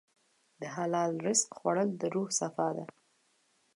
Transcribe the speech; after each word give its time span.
د 0.59 0.61
حلال 0.75 1.11
رزق 1.25 1.49
خوړل 1.57 1.89
د 1.99 2.03
روح 2.13 2.29
صفا 2.39 2.67
ده. 2.77 2.85